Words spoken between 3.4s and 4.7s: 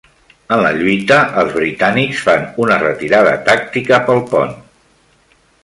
tàctica pel pont.